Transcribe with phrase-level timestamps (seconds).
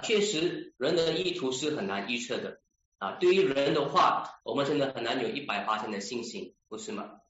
[0.00, 2.60] 确实人的意图是很难预测的
[2.98, 3.12] 啊。
[3.20, 7.20] 对于人的话，我们真的很难有一百八千的信心，不是吗？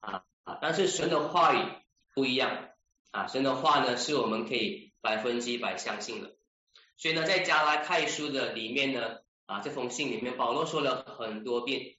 [0.00, 1.66] 啊啊，但是神的话语
[2.14, 2.70] 不一样
[3.10, 6.36] 啊，神的话呢是我们可以百分之一百相信的。
[6.96, 11.96] 所以呢，在加拉太书的里面呢，啊，这封信里面，保罗说了很多遍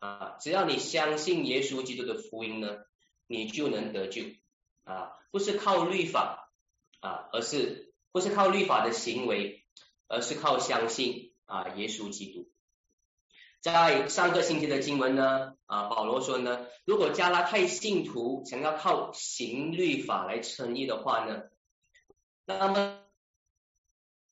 [0.00, 2.78] 啊，只要你相信耶稣基督的福音呢，
[3.26, 4.22] 你就能得救
[4.84, 6.50] 啊，不是靠律法
[7.00, 9.64] 啊，而是不是靠律法的行为，
[10.08, 12.50] 而是靠相信啊，耶稣基督。
[13.60, 21.42] 在上个星期的经文呢，啊，保罗说呢，如果加拉太信徒想要靠行律法来称义的话呢，
[22.44, 22.96] 那么。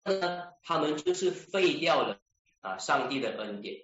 [0.05, 2.19] 呢，他们就是废掉了
[2.63, 3.83] 啊上帝的恩典。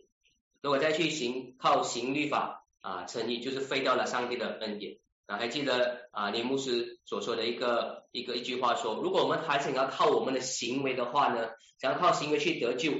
[0.63, 4.97] 如果再去行靠行律法啊称义，就是废掉了上帝的恩典。
[5.27, 11.51] 啊，还记得啊林牧师所说的一个一个一句话说，如果我们还想要靠我们的行为的话呢，
[11.81, 12.93] 想要靠行为去得救，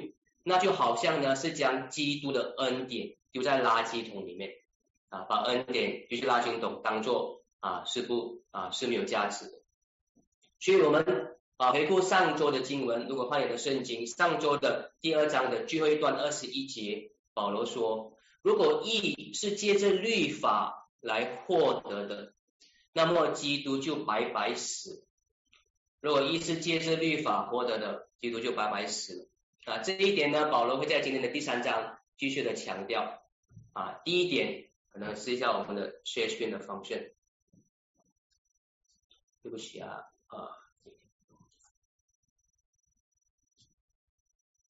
[0.43, 4.51] 那就好像呢是将基督的恩典丢在垃圾桶里面
[5.09, 9.53] 啊，把恩典丢去垃圾桶，当做啊是不啊是没有价值的。
[10.61, 11.31] 所以我们。
[11.57, 22.35] 啊，回顾上周的经文，如果翻译的圣经，上周的第二章的最后一段二十一节，保罗说，如果义是借着律法来获得的，
[22.93, 25.05] 那么基督就白白死；
[26.01, 29.29] 如果义是借着律法获得的，基督就白白死了。
[29.67, 33.23] 啊，这一点呢，保罗会在今天的第三章继续的强调。
[33.75, 37.15] 啊，第一点可能是一下我们的 share screen 的方式。
[39.43, 40.49] 对不起啊，啊。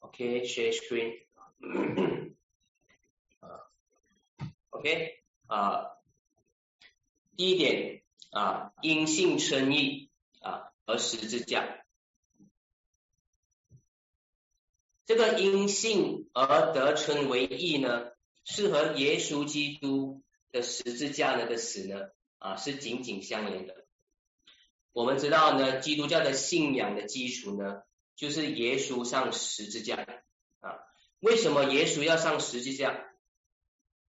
[0.01, 1.25] OK，share screen。
[3.41, 3.71] 啊
[4.71, 5.94] ，OK，啊，
[7.37, 11.85] 第一点啊，因信称义啊，而十字架。
[15.07, 18.13] 这个因信而得称为义呢，
[18.45, 23.87] 是和耶稣基督的十字架那个死呢啊，是紧紧相连的。
[24.93, 27.83] 我们知道呢，基督教的信仰的基础呢。
[28.17, 30.07] 就是耶稣上十字架
[30.61, 30.79] 啊？
[31.19, 33.07] 为什么耶稣要上十字架？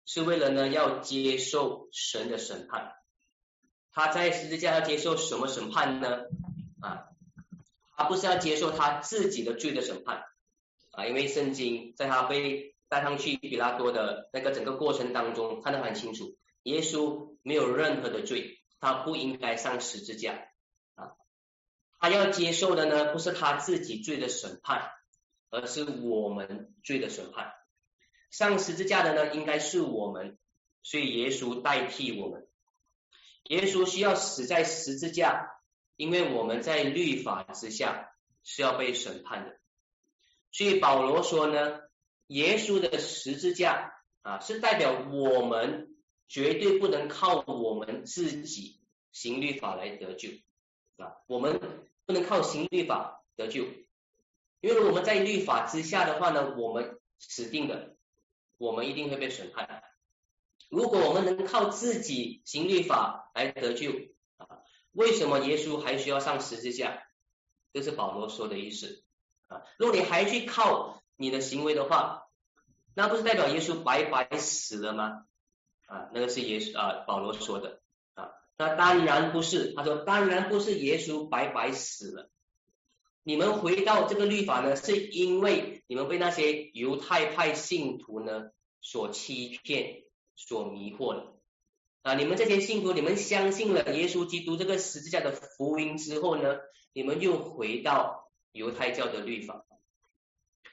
[0.06, 2.94] 是为了呢要接受神的审判。
[3.96, 6.26] 他在十字架要接受什么审判呢？
[6.82, 7.08] 啊，
[7.96, 10.26] 他不是要接受他自己的罪的审判
[10.92, 20.50] 啊，因为圣经在他被带上去比拉多的那个整个过程当中看得很清楚，耶稣没有任何的罪，他不应该上十字架
[20.96, 21.14] 啊。
[21.98, 24.92] 他要接受的呢，不是他自己罪的审判，
[25.50, 27.54] 而是我们罪的审判。
[28.30, 30.38] 上十字架的呢，应该是我们，
[30.84, 32.46] 所以耶稣代替我们。
[33.46, 35.52] 耶稣需要死在十字架，
[35.96, 38.12] 因为我们在律法之下
[38.44, 39.58] 是要被审判的。
[40.52, 41.80] 所以保罗说呢，
[42.28, 45.96] 耶稣的十字架啊，是代表我们
[46.28, 48.80] 绝对不能靠我们自己
[49.12, 50.30] 行律法来得救
[50.98, 51.60] 啊，我们。
[52.08, 53.64] 不能靠行律法得救，
[54.62, 57.98] 因为我们在律法之下的话呢，我们死定了，
[58.60, 59.82] 我们一定会被审判的。
[60.70, 63.92] 如果我们能靠自己行律法来得救
[64.38, 64.60] 啊，
[64.92, 67.04] 为什么耶稣还需要上十字架？
[67.74, 69.04] 这是保罗说的意思
[69.48, 69.62] 啊。
[69.78, 72.28] 如果你还去靠你的行为的话，
[72.94, 75.26] 那不是代表耶稣白白死了吗？
[75.86, 77.82] 啊，那个是耶稣啊，保罗说的
[78.14, 78.32] 啊。
[78.58, 82.32] 那当然不是，他说当然不是，耶稣白白死了。
[83.22, 88.52] 你们回到这个律法呢，是因为你们被那些犹太派信徒呢
[88.82, 90.05] 所欺骗、
[90.36, 91.38] 所迷惑了
[92.02, 92.14] 啊！
[92.14, 96.58] 你们这些信徒，你们相信了耶稣基督这个十字架的福音之后呢，
[96.94, 99.66] 你们又回到犹太教的律法。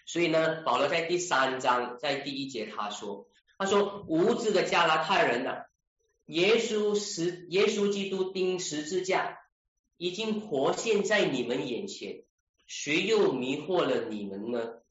[0.04, 5.62] 所以呢，保罗在第三章在第一节他说，他说无知的加拉太人呢。
[6.26, 9.38] 耶稣十，耶稣基督钉十字架，
[9.96, 12.24] 已经活现在你们眼前，
[12.66, 14.82] 谁又迷惑了你们呢？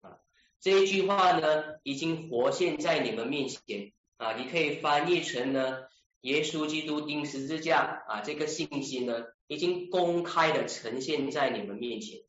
[0.00, 0.18] 啊，
[0.60, 5.84] 这一句话呢，已经活现在你们面前啊，你可以翻译成呢，
[6.22, 12.20] 耶稣基督钉十字架啊，这个信息呢，已经公开的呈现在你们面前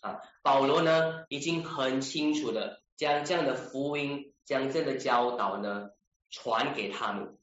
[0.00, 5.90] 啊，保罗呢，已经很清楚的将这样的福音，将这样的教导呢，
[6.30, 7.36] 传给他们。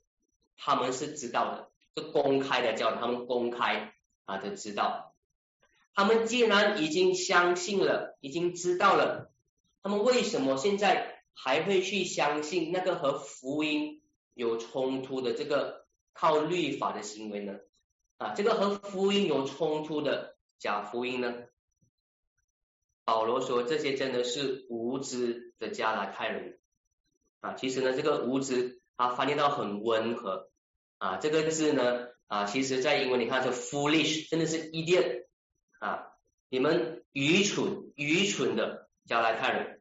[0.55, 3.93] 他们是知道的，是公开的教导，他们公开
[4.25, 5.13] 啊的知道。
[5.93, 9.31] 他们既然已经相信了，已经知道了，
[9.81, 14.01] 他们为什么现在还会去相信那个和福音
[14.33, 17.59] 有冲突的这个靠律法的行为呢？
[18.17, 21.33] 啊，这个和福音有冲突的假福音呢？
[23.05, 26.59] 保罗说这些真的是无知的加拉太人
[27.41, 27.53] 啊。
[27.55, 30.49] 其实呢，这个无知它翻译到很温和
[30.99, 35.25] 啊，这个字呢啊，其实在英文你看是 foolish，真的是 idiot
[35.79, 36.13] 啊，
[36.47, 39.72] 你们愚蠢愚蠢的加拉太人，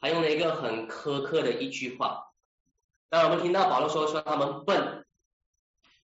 [0.00, 2.32] 还用了一个很苛刻的一句话。
[3.10, 5.06] 那我们听到保罗说说他们笨，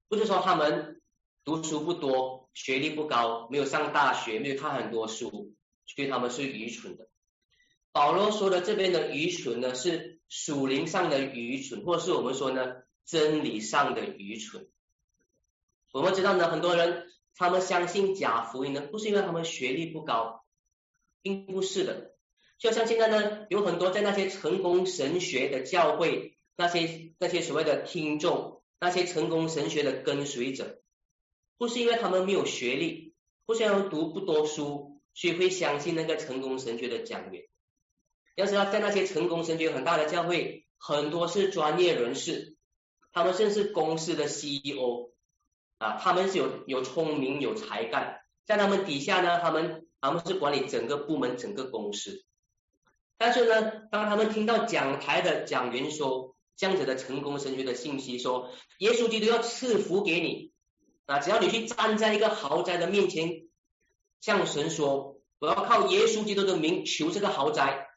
[0.08, 1.00] 不是说他们
[1.44, 5.54] 读书不多，学历不高，没有上大学，没有看很多书，
[5.86, 7.08] 所以他们是愚蠢的。
[7.92, 14.68] 保罗说的这边的愚蠢呢，是属灵上的愚蠢，或是我们说呢真理上的愚蠢。
[15.92, 20.44] 我们知道呢，很多人他们相信假福音呢，不是因为他们学历不高，
[21.22, 22.13] 并不是的。
[22.64, 26.32] 就像现在呢，有很多在那些成功神学的教会。
[26.56, 30.80] 那些那些所谓的听众，那些成功神学的跟随者，
[31.58, 33.12] 不是因为他们没有学历，
[33.44, 37.42] 不是因为读不多书，所以会相信那个成功神学的讲员。
[38.36, 42.54] 要知道，在那些成功神学很大的教会，很多是专业人士，
[43.12, 45.10] 他们甚至公司的 CEO
[45.78, 52.24] 啊，他们是有有聪明有才干，在他们底下呢，他们他们是管理整个部门整个公司。
[53.24, 58.50] 但是呢，当他们听到讲台的讲员说，这样子的成功神学的信息说，
[58.80, 60.52] 耶稣基督要赐福给你
[61.06, 61.20] 啊！
[61.20, 63.48] 只要你去站在一个豪宅的面前，
[64.20, 67.88] 向神说，我要靠耶稣基督的名求这个豪宅，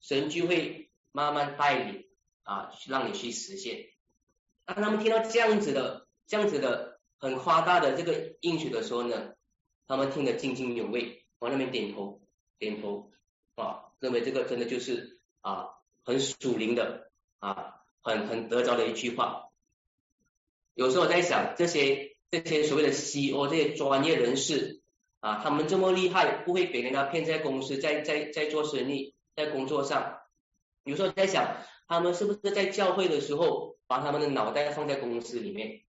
[0.00, 2.08] 神就会慢慢带领
[2.42, 3.90] 啊，让你去实现。
[4.64, 9.34] 当他们听到这样子的、这样子的很夸大的这个应许的时候呢，
[9.86, 12.20] 他们听得津津有味，往那边点头
[12.58, 13.12] 点头
[13.54, 15.68] 啊，认为这个真的就是啊，
[16.04, 17.10] 很属灵的。
[17.44, 19.48] 啊，很很得着的一句话。
[20.74, 24.80] 有时候我在想，这些这些所谓的 CEO 这些专业人士
[25.18, 30.20] 啊，他们这么厉害，不会被人家骗在公司，在在在做生意，在工作上。
[30.84, 31.56] 有时候在想，
[31.88, 35.82] 他们是不是在教会的时候，把他们的脑袋放在公司里面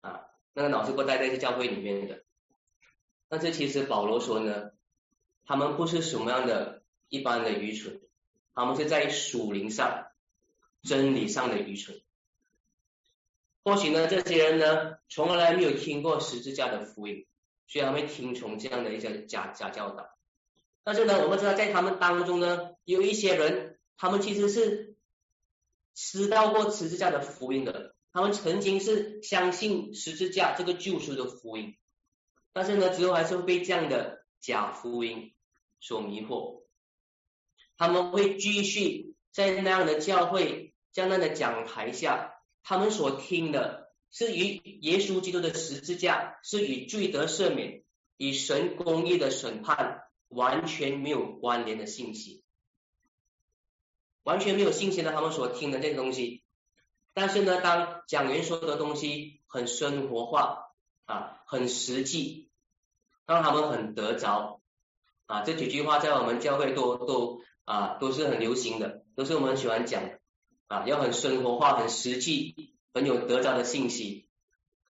[0.00, 0.22] 啊？
[0.54, 2.24] 那个脑子不待在教会里面的。
[3.28, 4.72] 但是其实保罗说呢，
[5.46, 6.79] 他们不是什么样的
[7.10, 8.00] 一般的愚蠢，
[8.54, 10.06] 他们是在属灵上。
[10.82, 12.00] 真理上的愚蠢，
[13.62, 17.26] 或许呢，这些人呢，从来没有听过十字架的福音，
[17.68, 20.08] 所以他会听从这样的一些假假教导。
[20.82, 24.96] 但是呢，我们知道在他们当中呢，有一些人，他们其实是
[25.92, 31.76] 知道过十字架的福音的，他们曾经是相信十字架这个救赎的福音，
[32.54, 35.34] 但是呢，之后还是会被这样的假福音
[35.78, 36.59] 所迷惑，
[37.80, 40.68] 他们会继续在那样的教会。
[40.92, 42.34] 在那样的讲台下，
[42.64, 47.84] 他们所听的是与耶稣基督的十字架，是与罪得赦免、
[48.16, 52.42] 与神公义的审判完全没有关联的信息，
[54.24, 56.42] 完全没有信心的他们所听的这些东西。
[57.14, 60.72] 但是呢，当讲员说的东西很生活化
[61.04, 62.50] 啊，很实际，
[63.26, 64.60] 让他们很得着
[65.26, 65.42] 啊。
[65.42, 70.18] 这几句话在我们教会都都啊都是很流行的，都是我们喜欢讲的。
[70.66, 74.28] 啊，要很生活化、很实际、很有得着的信息。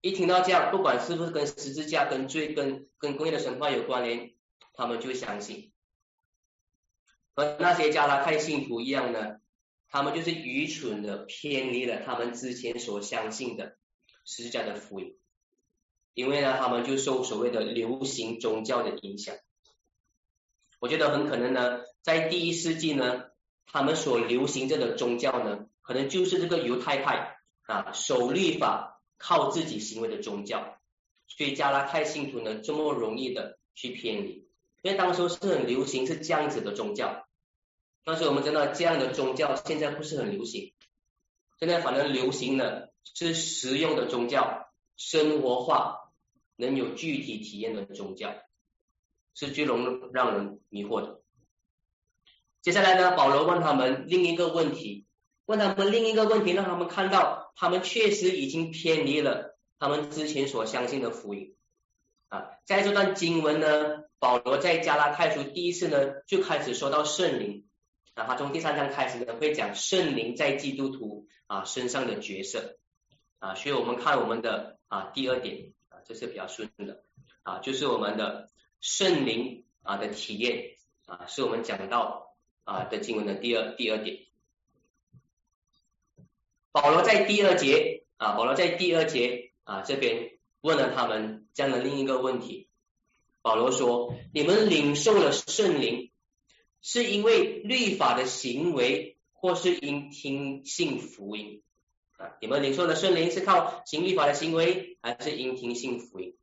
[0.01, 4.33] 一听到这样，不管是不是跟十字架、跟罪、跟跟工业的神话有关联，
[4.73, 5.73] 他们就相信。
[7.33, 9.37] 和那些加拉太信徒一样呢，
[9.89, 13.77] 他们就是愚蠢的偏离了他们之前所相信的
[14.25, 15.17] 十字架的福音。
[16.13, 19.35] 因为呢，他们就受所谓的流行宗教的影响。
[20.81, 23.25] 我觉得很可能呢，在第一世纪呢。
[23.71, 27.37] 他们所流行着的宗教呢，可能就是这个犹太派
[27.67, 30.79] 啊，守律法、靠自己行为的宗教。
[31.27, 34.47] 所以加拉太信徒呢，这么容易的去偏离，
[34.81, 37.27] 因为当时是很流行是这样子的宗教。
[38.03, 40.73] 但是我们知道这样的宗教现在不是很流行，
[41.59, 46.09] 现在反正流行的是实用的宗教，生活化、
[46.55, 48.33] 能有具体体验的宗教，
[49.35, 51.21] 是最容让人迷惑的。
[52.61, 55.05] 接下来呢，保罗问他们另一个问题，
[55.45, 61.55] 问他们另一个问题，让他们看到他们确实已经偏离了他们之前所相信的福音
[62.27, 62.49] 啊。
[62.65, 67.65] 在这段经文呢，保罗在加拉太书第一次呢就开始说到圣灵
[68.13, 72.77] 啊，他从第三章开始呢会讲圣灵在基督徒啊身上的角色
[73.39, 77.03] 啊，所以我们看我们的啊第二点啊，这是比较顺的
[77.43, 78.49] 啊，就是我们的
[78.81, 80.75] 圣灵啊的体验
[81.05, 82.27] 啊，是我们讲到。
[82.69, 84.19] 啊的经文的第二第二点，
[86.71, 92.67] 保罗在第二节啊，保罗在第二节啊这边问了他们这样的另一个问题
[93.41, 96.11] 保罗说：“你们领受了圣灵，
[96.79, 101.63] 是因为律法的行为，或是因听信福音
[102.17, 102.35] 啊？
[102.39, 106.35] 你们领受的圣灵是靠行律法的行为，还是因听信福音？”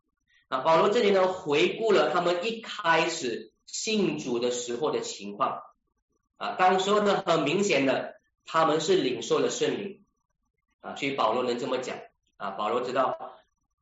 [0.49, 5.63] 啊，保罗这里呢回顾了他们一开始信主的时候的情况
[6.37, 10.05] 啊，当时候呢很明显的他们是领受了圣灵
[10.81, 11.99] 啊，所以保罗能这么讲
[12.37, 13.37] 啊，保罗知道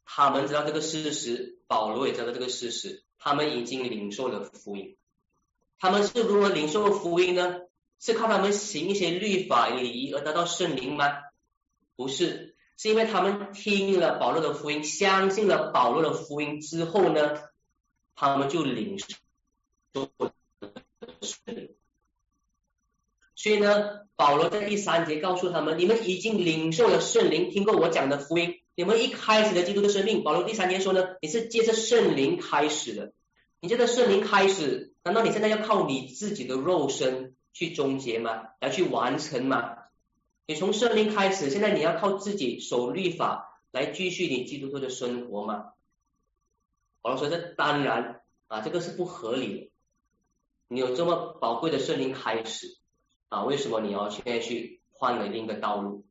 [0.04, 4.96] 他们知道这个事实，保罗也知道这个事实，他们已经领受了福音，
[5.78, 7.60] 他们是如何领受福音呢？
[8.00, 11.10] 是靠他们行一些律法礼仪而得到圣灵吗？
[11.96, 12.54] 不是。
[12.76, 17.40] 是因为他们听了保罗的福音，相信了保罗的福音之后呢，
[18.16, 20.10] 他们就领受
[23.34, 28.60] 所以呢，保罗在第三节告诉他们：你们已经领受了圣灵，听过我讲的福音。
[28.76, 33.12] 你们一开始的基督的生命，保罗第三节说呢，你是借着圣灵开始的。
[33.60, 38.48] 你借着圣灵开始，难道你现在要靠你自己的肉身去终结吗？
[38.60, 39.76] 来去完成吗？
[40.46, 45.72] 你从圣灵开始，现在你要靠自己守律法来继续你基督徒的生活吗？
[47.00, 49.70] 保罗说这当然啊，这个是不合理的。
[50.68, 52.76] 你有这么宝贵的圣灵开始
[53.34, 56.06] 啊，为什么你要现在去换了另一个道路？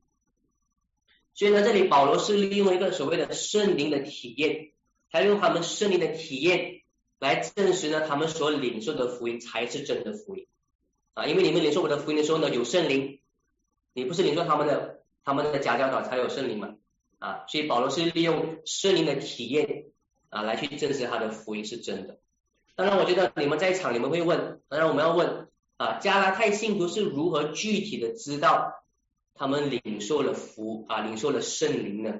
[1.34, 4.72] 所以呢，这里保罗是利用一个所谓的圣灵的体验，
[5.10, 6.82] 他用他们圣灵的体验
[7.20, 10.48] 来证实呢，他们所领受的福音才是真的福音
[11.14, 13.22] 啊，因为你们领受我的福音的时候呢，有圣灵。
[13.96, 16.76] 你不是领受他们的他们的假教导才有圣灵嘛？
[17.20, 19.86] 啊，所以保罗是利用圣灵的体验
[20.30, 22.20] 啊来去证实他的福音是真的。
[22.76, 28.74] 当然，我觉得你们在场，你们会问，当然我们要问啊，加拉太信徒是如何具体的知道
[29.34, 32.20] 他们领受了福啊，领受了圣灵呢？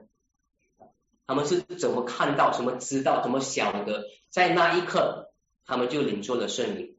[1.26, 5.32] 他们是怎么看到、怎么知道、怎么晓得，在那一刻
[5.66, 6.96] 他们就领受了圣灵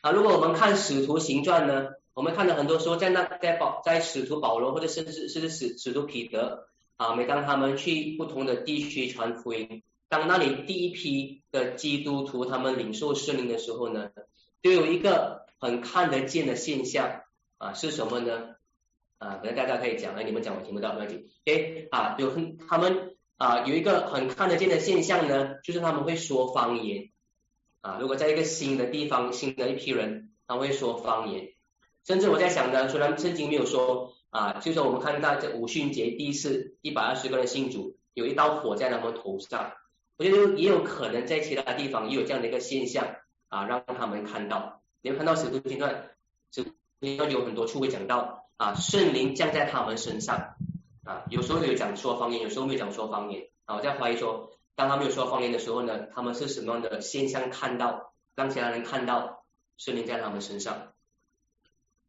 [0.00, 0.10] 啊？
[0.12, 1.88] 如果我们看使徒行传呢？
[2.12, 6.66] 我们看到很多时候，在那在保在使徒保罗或者甚至是使使徒彼得
[6.96, 14.10] 啊，每当他们去不同的地区传福音，当那里第一批的基督徒他们领受圣灵的时候呢，
[14.60, 17.20] 就有一个很看得见的现象
[17.58, 18.56] 啊，是什么呢？
[19.18, 21.28] 啊，可能大家可以讲，哎，你们讲我听不到，不要紧。
[21.44, 27.10] 哎啊，有很他们啊有一个很看得见的现象呢，就是他们会说方言
[27.82, 27.98] 啊。
[28.00, 31.52] 如果在一个新的地方，新的一批人，他会说方言。
[32.06, 39.74] 甚至我在想呢，虽然圣经没有说啊，就说我们看到这五旬节第一次一百二十个人信主，有一道火在他们头上，
[40.16, 43.16] 我觉得也有可能在其他地方也有这样的一个现象
[43.48, 44.79] 啊，让他们看到。
[45.02, 46.10] 你们看到使徒行传，
[46.52, 50.56] 使徒行传有很多处会讲到啊，圣灵降在他们身上
[51.04, 53.76] 啊，有时候有讲说方言，有时候没有讲说方言啊。
[53.76, 59.44] 我在怀疑说，当他们有说方言的时候呢，他们是什么样的现象看到，让其他人看到
[59.78, 60.92] 圣灵在他们身上？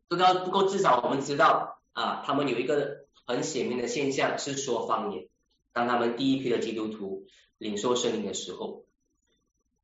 [0.10, 5.30] 不知道不够，至少我们知道啊，他们有一个很显明的现象是说方言。
[5.72, 7.26] 当他们第一批的基督徒
[7.58, 8.84] 领受圣灵的时候，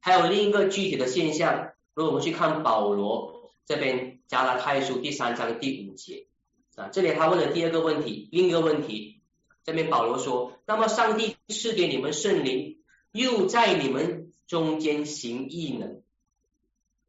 [0.02, 6.28] 还有另一个具体的现象，如果我们去看保罗这边加拉太书第三章第五节
[6.76, 9.24] 啊，这里他问了第二个问题，另一个问题，
[9.64, 12.78] 这边保罗说，那么上帝赐给你们圣灵，
[13.14, 16.04] 又在你们中间行异能，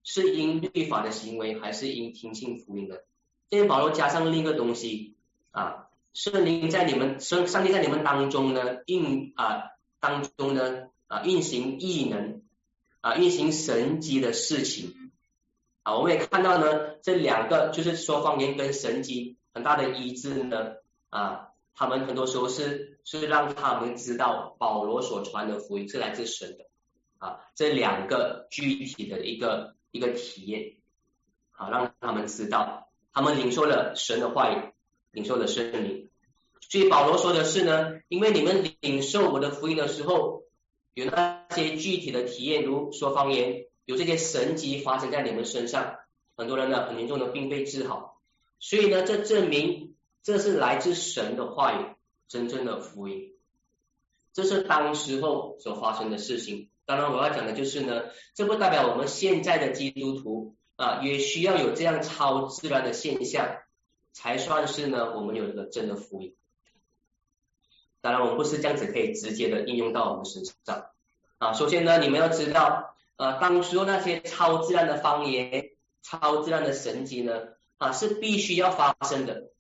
[0.05, 3.05] 是因律法的行为，还是因听信福音的？
[3.51, 5.17] 这边保罗加上另一个东西
[5.51, 9.65] 啊，圣灵在你们上上帝在你们当中呢运啊
[10.01, 12.41] 当中呢啊运行异能
[13.01, 15.13] 啊运行神迹的事情
[15.83, 20.75] 啊，我们也看到呢这两个就是说方言跟神迹很大的医治呢
[21.11, 26.67] 啊，他们很多时候是是让他们知道保罗所传的福音是来自神的
[27.19, 30.77] 啊，这两个具体的一个一个体验
[31.51, 32.85] 好让他们知道。
[33.11, 34.73] 他们领受了神的话语，
[35.11, 36.09] 领受了圣灵。
[36.61, 40.45] 所以保罗说的是呢，因为你们领受我的福音的时候，
[40.99, 45.95] 有那些具体的体验，如说方言，有这些神迹发生在你们身上，
[46.37, 48.21] 很多人呢很严重的病被治好。
[48.59, 51.85] 所以呢，这证明这是来自神的话语，
[52.27, 53.35] 真正的福音。
[54.33, 56.69] 这是当时候所发生的事情。
[56.85, 60.55] 当然，我要讲的就是呢，这不代表我们现在的基督徒。
[60.79, 63.57] 啊，也需要有这样超自然的现象，
[64.13, 66.37] 才算是呢，我们有一个真的福音。
[68.01, 70.87] 当然，我们不是这样子可以直接的应用到我们身上。
[71.39, 75.71] 啊，首先呢，你们要知道，呃，当时候那些超自然的方言、
[76.03, 77.41] 超自然的神迹呢，
[77.77, 79.51] 啊，是必须要发生的，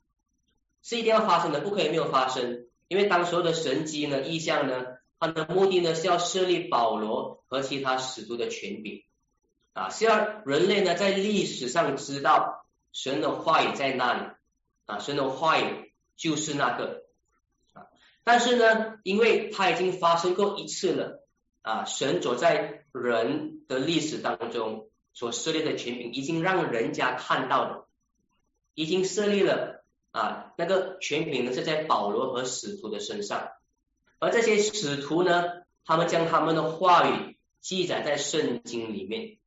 [0.82, 2.66] 是一定要发生的，不可以没有发生。
[2.86, 4.86] 因为当时候的神迹呢、异象呢，
[5.18, 9.02] 它的目的呢是要设立保罗和其他使徒的权柄
[9.72, 14.20] 啊，是要人类呢在历史上知道神的话语在那里
[14.86, 17.07] 啊，神的话语就是那个。
[18.28, 21.26] 但是呢，因为它已经发生过一次了
[21.62, 27.88] 啊，神走在人的历史当中所设立的权柄，已经让人家看到了，
[28.74, 33.48] 已经设立了啊，那个权柄呢是在保罗和使徒的身上。
[34.18, 39.38] 而这些使徒呢，他们将他们的话语记载在圣经里面。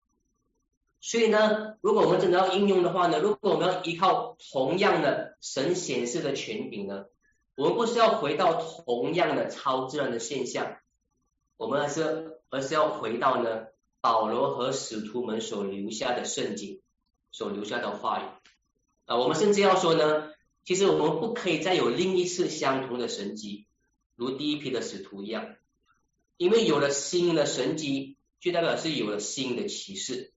[1.01, 7.05] 所以呢，如果我们真的要应用的话呢，如果我们要依靠同样的神显示的权柄呢，
[7.55, 10.77] 我们不是要回到同样的超自然的现象，
[11.57, 13.67] 我们而是而是要回到呢
[13.99, 16.81] 保罗和使徒们所留下的圣经
[17.31, 18.25] 所留下的话语
[19.05, 19.17] 啊。
[19.17, 20.31] 我们甚至要说呢，
[20.63, 23.67] 其实我们不可以再有另一次相同的神迹。
[24.15, 25.55] 如第一批的使徒一样，
[26.37, 30.31] 因为有了新的神迹，就代表是有了新的启示；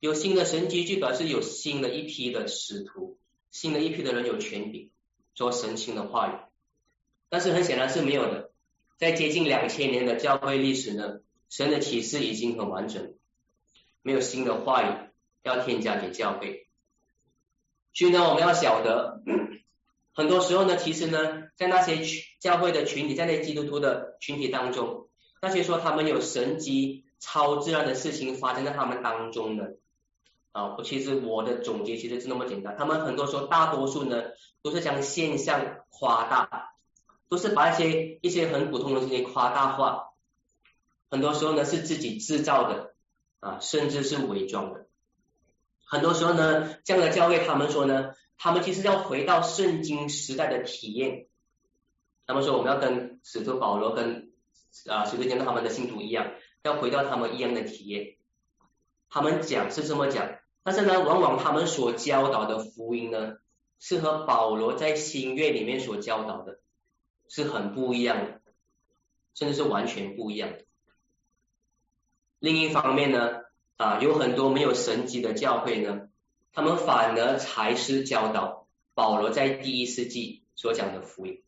[0.00, 3.18] 有新的神迹，就表示有新的一批的使徒，
[3.50, 4.91] 新的一批的人有权柄
[5.34, 6.32] 说神性的话语。
[7.28, 8.50] 但是很显然是没有的，
[8.98, 13.14] 在接近两千年的教会历史呢，神的启示已经很完整，
[14.02, 14.94] 没有新的话语
[15.42, 16.66] 要添加给教会。
[17.94, 19.22] 所以呢，我们要晓得。
[20.14, 22.02] 很多时候呢，其实呢，在那些
[22.38, 25.08] 教会的群体，在那基督徒的群体当中，
[25.40, 29.78] 那些说他们有神级超自然的事情发生在他们当中的
[30.52, 34.22] 啊，我其实我的总结其实是那么简单，他们很多时候大多数呢，
[34.62, 36.74] 都是将现象夸大，
[37.28, 40.12] 都是把一些一些很普通的事情夸大化，
[41.10, 42.94] 很多时候呢是自己制造的
[43.40, 44.86] 啊，甚至是伪装的，
[45.84, 48.12] 很多时候呢，这样的教会他们说呢。
[48.44, 51.28] 他们其实要回到圣经时代的体验。
[52.26, 54.32] 他们说我们要跟使徒保罗跟
[54.88, 56.32] 啊使徒见到他们的信徒一样，
[56.64, 58.16] 要回到他们一样的体验。
[59.10, 60.26] 他们讲是这么讲，
[60.62, 63.36] 但是呢，往往他们所教导的福音呢，
[63.80, 66.60] 是和保罗在新约里面所教导的
[67.28, 68.40] 是很不一样的，
[69.34, 70.64] 甚至是完全不一样的。
[72.38, 73.42] 另一方面呢，
[73.76, 76.08] 啊，有很多没有神迹的教会呢。
[76.54, 81.42] 他们反而才是教导保罗在第一世纪所讲的福音，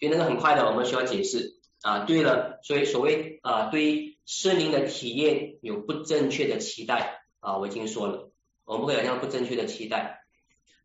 [0.00, 2.00] 因为那个很快的，我们需要解释啊。
[2.00, 8.30] 对了，所以所谓啊，对圣灵的体验有不正确的期待啊，我已经说了，
[8.64, 10.22] 我们不可以有这样不正确的期待。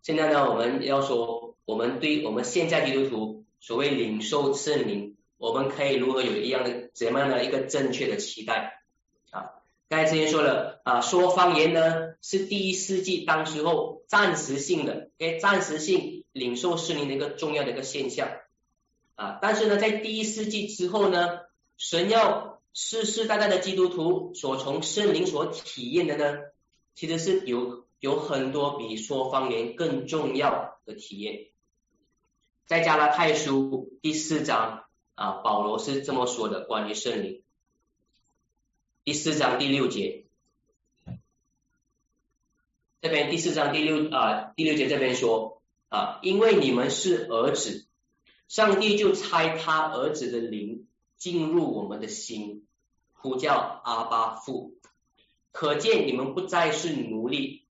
[0.01, 8.81] 现在呢，我们要说，我们对我们现在基督徒所谓领受圣灵，我们可以如何有一样的怎么样的一个正确的期待
[9.29, 9.61] 啊？
[9.87, 18.29] 刚才之前说了啊，说方言呢是第一世纪当时候暂时性的，给暂时性领受圣灵的一个重要的一个现象
[19.13, 19.37] 啊。
[19.41, 21.41] 但是呢，在第一世纪之后呢，
[21.77, 26.39] 神要世世代代的基督徒所从圣灵所体验的呢，
[26.93, 31.47] 其实是有有很多比说方言更重要的体验。
[32.67, 34.85] 在加拉太书第四章
[35.15, 37.41] 啊，保罗是这么说的，关于圣灵。
[39.03, 40.27] 第四章第六节，
[43.01, 47.87] 这边第四章第六啊第六节这边说啊，因为你们是儿子，
[48.47, 50.87] 上帝就差他儿子的灵
[51.17, 52.66] 进入我们的心，
[53.17, 54.73] 呼叫阿巴父，
[55.51, 57.67] 可见你们不再是奴隶，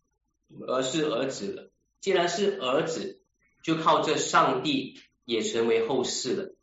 [0.68, 1.72] 而是儿子了。
[2.00, 3.22] 既然是儿子，
[3.64, 6.56] 就靠这上帝也成为后世了。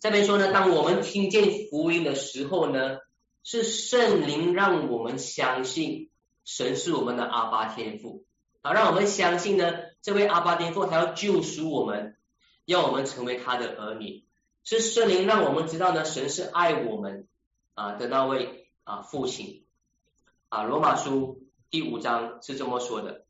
[0.00, 2.98] 这边说呢，当我们听见福音的时候呢。
[3.42, 6.10] 是圣灵让我们相信
[6.44, 8.26] 神是我们的阿巴天父
[8.60, 12.18] 啊，让我们相信呢，这位阿巴天父他要救赎我们，
[12.66, 14.26] 要我们成为他的儿女。
[14.62, 17.28] 是圣灵让我们知道呢，神是爱我们
[17.74, 19.64] 啊的那位啊父亲
[20.48, 20.62] 啊。
[20.64, 23.26] 罗马书第五章是这么说的：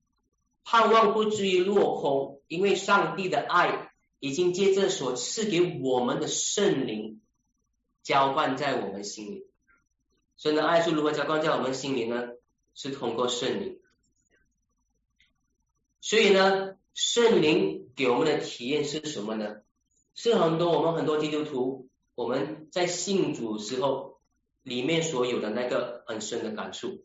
[0.65, 7.21] 盼望不至于落空，因为上帝的爱已经借着所赐给我们的圣灵
[8.03, 9.47] 浇灌在我们心里。
[10.37, 12.29] 神的爱是如何浇灌在我们心里呢？
[12.75, 13.81] 是通过圣灵。
[16.01, 19.57] 所以呢，圣灵给我们的体验是什么呢？
[20.15, 24.10] 是很多我们很多基督徒我们在信主时候
[24.63, 27.05] 里面所有的那个很深的感触。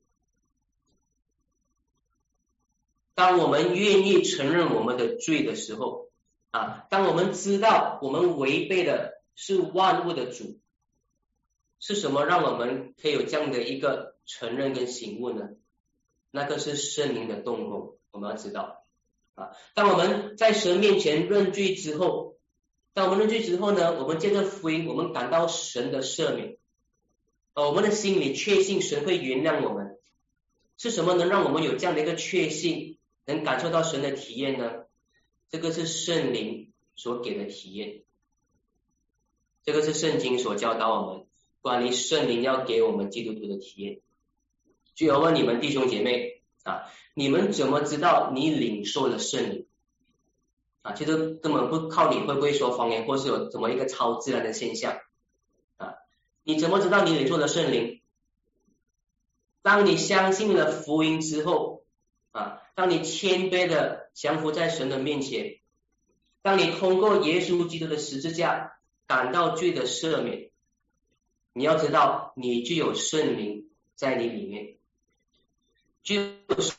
[3.13, 6.09] 当我们愿意承认我们的罪的时候
[6.51, 10.59] 啊，当我们知道我们违背的是万物的主。
[11.77, 15.49] 是什么让我们可以有这样的一个承认跟醒悟呢？
[16.31, 18.85] 那个是圣灵的动工，我们要知道
[19.35, 19.51] 啊。
[19.75, 22.37] 当我们在神面前认罪之后
[22.93, 26.57] 当我们认罪之后呢，我们借着福音，我们感到神的赦免，
[27.63, 29.97] 我们的心里确信神会原谅我们。
[30.77, 34.83] 是什么能让我们有这样的一个确信，能感受到神的体验呢？
[35.49, 38.03] 这个是圣灵所给的体验，
[39.63, 41.25] 这个是圣经所教导我们
[41.61, 44.01] 关于圣灵要给我们基督徒的体验。
[44.95, 49.65] 就要问你们弟兄姐妹啊，你们怎么知道你领受了圣灵？
[50.81, 54.97] 啊，其实根本不靠你会不会说方言，或是有怎么一个超自然的现象？
[56.45, 58.01] 你怎么知道你领受了圣灵？
[59.61, 61.83] 当你相信了福音之后
[62.31, 65.59] 啊，当你谦卑的降服在神的面前，
[66.41, 68.77] 当你通过耶稣基督的十字架
[69.07, 70.51] 感到罪的赦免，
[71.51, 74.77] 你要知道你具有圣灵在你里面，
[76.03, 76.15] 就
[76.61, 76.77] 是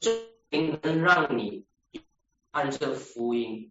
[0.00, 1.64] 圣灵能让你。
[2.52, 3.70] 按这福音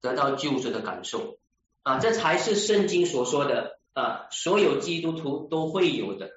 [0.00, 1.36] 得到救赎的感受
[1.82, 6.30] 啊，这才是圣经所说的啊，所有基督徒都会有的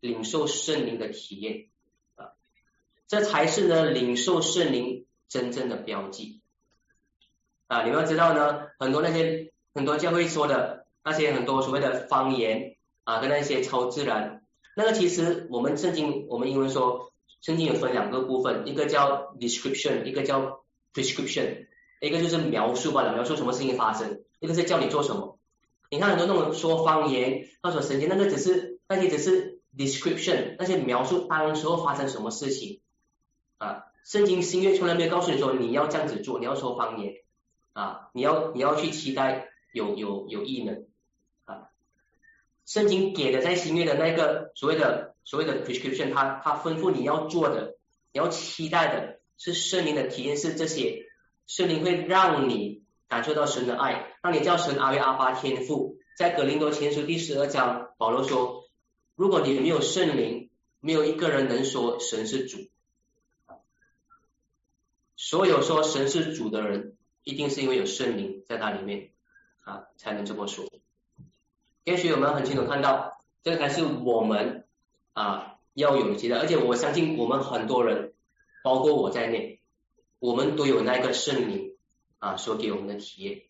[0.00, 1.68] 领受圣灵的体验
[2.16, 2.32] 啊，
[3.06, 6.42] 这才是呢领受圣灵真正的标记
[7.68, 7.84] 啊。
[7.84, 14.42] 你们要知道呢，很多那些很多教会说的那些很多所谓的方言啊，跟那些超自然，
[14.76, 21.68] 那个其实我们圣经我们英文说圣经有分两个部分，一个叫 description，一个叫 prescription，
[22.00, 25.35] 一个就是描述吧，描述什么事情发生，一个是叫你做什么。
[25.90, 32.80] 你看很多那种说方言、他说神经，那个只是那些只是 description，那些描述当时候发生什么事情
[33.58, 33.84] 啊。
[34.04, 37.14] 圣经新约从来没有告诉你说你要这样子做，你要说方言
[37.72, 40.86] 啊，你要你要去期待有有有异能
[41.44, 41.68] 啊。
[42.64, 47.76] 圣经给的在新约的那个所谓的所谓的 prescription，他他吩咐你要做的，
[48.12, 49.16] 你要期待的。
[49.38, 51.10] 是圣灵的体验是这些，
[51.46, 55.98] 圣灵会让你感受到神的爱，让你叫神阿维阿巴天赋。
[56.16, 58.64] 在格林多前书第十二章，保罗说，
[59.14, 62.58] 如果你没有圣灵，没有一个人能说神是主。
[65.16, 69.10] 所有说神是主的人，一定是因为有圣灵在那里面
[69.64, 70.64] 啊，才能这么说。
[71.84, 74.66] 也许我们很清楚看到，这才是我们
[75.12, 78.12] 啊要有的，而且我相信我们很多人。
[78.62, 79.60] 包括我在内，
[80.18, 81.65] 我们都有那个圣灵
[82.18, 83.42] 啊，所给我们的体验。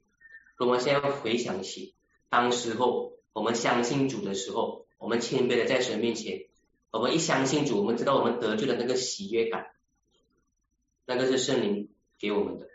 [0.58, 1.94] 我们现在回想起
[2.28, 6.46] 当时候我们相信主的时候，我们谦卑的在神面前，
[6.90, 9.66] 我们一相信主，我们知道我们得救的那个喜悦感，
[11.04, 12.66] 那个是圣灵给我们的。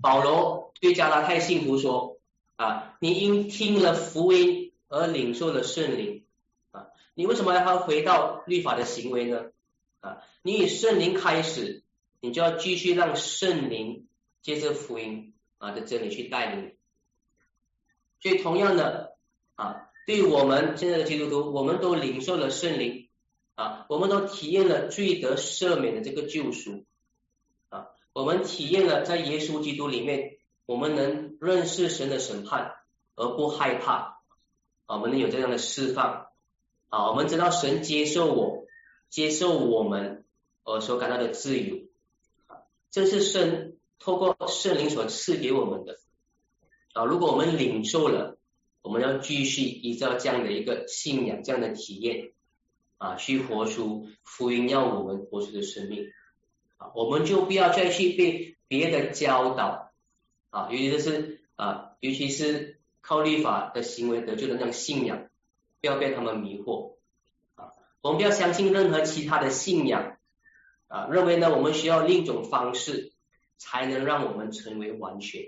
[0.00, 2.18] 保罗对加拉太信徒说
[2.56, 6.24] 啊，你因听了福音而领受了圣灵
[6.70, 9.46] 啊，你为什么还要回到律法的行为呢？
[10.00, 11.82] 啊，你以圣灵开始，
[12.20, 14.06] 你就要继续让圣灵
[14.42, 16.76] 借着福音啊的真理去带领。
[18.20, 19.16] 所以同样的
[19.54, 23.08] 啊，对我们现在的基督徒，我们都领受了圣灵
[23.54, 26.84] 啊，我们都体验了罪得赦免的这个救赎
[27.68, 32.74] 啊，我们体验了在耶稣基督里面，我们能认识神的审判
[33.14, 34.20] 而不害怕
[34.86, 36.26] 啊，我们能有这样的释放
[36.88, 38.58] 啊，我们知道神接受我。
[39.10, 40.26] 接受我们
[40.64, 41.87] 呃所感到的自由，
[42.90, 45.98] 这是圣透过圣灵所赐给我们的
[46.94, 47.04] 啊。
[47.04, 48.38] 如果我们领受了，
[48.82, 52.32] 我们要继续依照这样的一个信仰、这样的体验
[52.96, 56.06] 啊，去活出福音要我们活出的生命
[56.76, 56.90] 啊。
[56.94, 59.92] 我们就不要再去被别的教导
[60.50, 65.28] 啊，尤其是啊，尤其是靠律法的行为得救的那种信仰，
[65.80, 66.96] 不要被他们迷惑
[67.54, 67.72] 啊。
[68.00, 70.17] 我们不要相信任何其他的信仰
[70.88, 73.12] 啊，认为呢我们需要另一种方式
[73.56, 75.42] 才能让我们成为完全。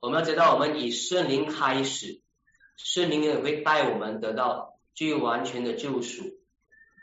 [0.00, 2.20] 我们要知道，我们以圣灵开始，
[2.76, 6.22] 圣灵也会带我们得到最完全的救赎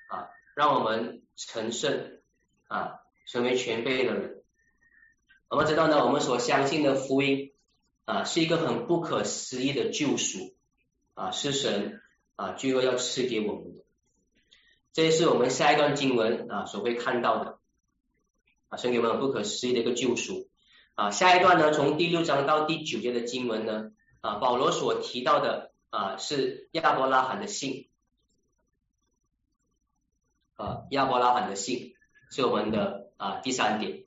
[0.07, 2.21] 啊，让我们成圣
[2.67, 4.43] 啊，成为全备的人。
[5.49, 7.51] 我们知道呢，我们所相信的福音
[8.05, 10.55] 啊，是一个很不可思议的救赎
[11.15, 12.01] 啊，是神
[12.35, 13.83] 啊最后要赐给我们的。
[14.93, 17.60] 这也是我们下一段经文啊所会看到的
[18.67, 20.49] 啊，神给我们不可思议的一个救赎
[20.95, 21.12] 啊。
[21.12, 27.88] 下一段呢，从第六章到第九节的经文呢啊，保罗所提到的啊是亚伯拉罕的信
[30.56, 31.95] 啊，亚伯拉罕的信
[32.30, 34.04] 是我们的啊第三点。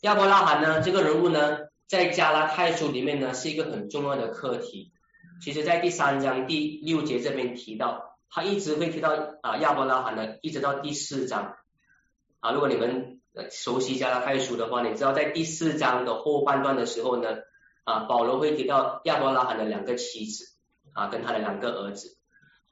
[0.00, 4.92] 亚伯拉罕呢这个人物呢，在加拉太书里面呢是一个很重要的课题。
[5.42, 11.56] 其实，在第三章第六节这边提到，他一直会提到啊亚伯拉罕的，一直到第四章。
[12.40, 13.20] 啊，如果你们
[13.50, 17.28] 熟悉加拉太书的话，你知道在第四章的后半段的时候呢，
[17.84, 20.44] 啊，保罗会提到亚伯拉罕的两个妻子
[20.92, 22.16] 啊，跟他的两个儿子，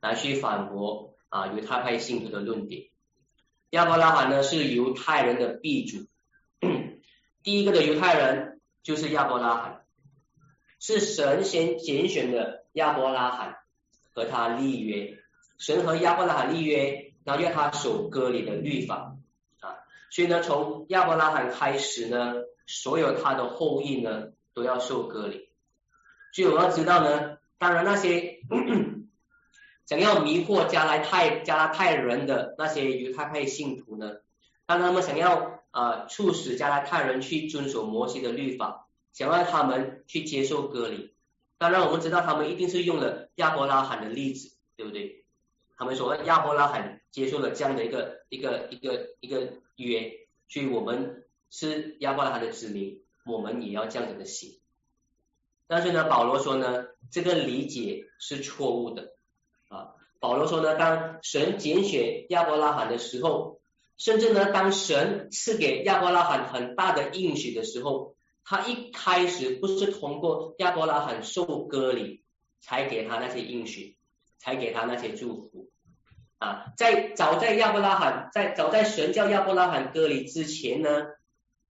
[0.01, 2.85] 来去反驳啊犹太派信徒的论点。
[3.71, 6.07] 亚伯拉罕呢是犹太人的鼻祖，
[7.43, 9.84] 第一个的犹太人就是亚伯拉罕，
[10.87, 13.57] 是神先拣选的亚伯拉罕
[14.13, 15.17] 和他立约，
[15.57, 19.17] 神和亚伯拉罕立约，然后要他守割礼的律法
[19.61, 19.81] 啊。
[20.11, 22.35] 所以呢，从亚伯拉罕开始呢，
[22.67, 25.49] 所有他的后裔呢都要受割礼。
[26.35, 28.41] 所以我要知道呢，当然那些
[29.89, 34.17] 想要迷惑加拉太加拉太人的那些犹太派信徒呢，
[34.67, 38.84] 当他们想要啊促使加拉太人去遵守摩西的律法，
[39.15, 41.15] 想让他们去接受割礼，
[41.57, 45.25] 当然我们知道他们一定是用了亚伯拉罕的例子，对不对？
[45.79, 49.51] 他们说亚伯拉罕接受了这样的一个一个一个一个。
[49.77, 50.13] 约，
[50.49, 54.61] 所以我们是亚伯拉罕的子民，我们也要这样子的行。
[55.67, 59.17] 但是呢，保罗说呢，这个理解是错误的
[59.67, 59.97] 啊。
[60.21, 63.61] 保罗说呢，当神拣选亚伯拉罕的时候，
[63.97, 68.14] 甚至呢，当神赐给亚伯拉罕很大的应许的时候，
[68.45, 72.23] 他一开始不是通过亚伯拉罕受割礼
[72.61, 73.97] 才给他那些应许，
[74.39, 75.71] 才给他那些祝福。
[76.39, 81.07] 啊，在早在亚伯拉罕在早在神叫亚伯拉罕割礼之前呢，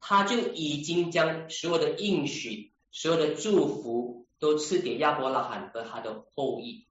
[0.00, 6.88] 他就已经将所有的应许、所有的祝福都赐给亚伯拉罕和他的后裔。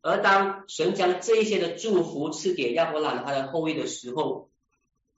[0.00, 4.50] 而当神将这些的祝福赐给亚伯拉罕他的后裔的时候，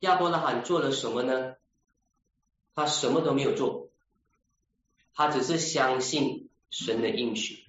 [0.00, 1.54] 亚伯拉罕做了什么呢？
[2.78, 3.90] 他什么都没有做，
[5.12, 7.64] 他只是相信神的应许。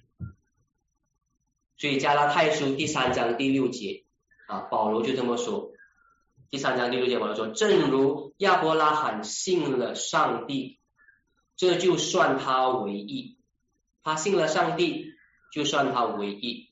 [1.76, 4.04] 所以加拉太书第三章第六节
[4.46, 5.72] 啊，保罗就这么说。
[6.48, 10.78] 第三章第六节保罗说：“正如亚伯拉罕信了上帝，
[11.56, 13.36] 这就算他为义。
[14.04, 15.14] 他信了上帝，
[15.52, 16.70] 就算他为义。”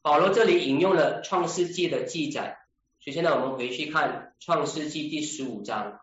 [0.00, 2.56] 保罗这里引用了创世纪的记载，
[3.02, 6.00] 所以现在我们回去看创世纪第十五章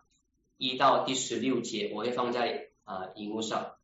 [0.57, 3.75] 一到第十六节，我会放在啊荧幕上。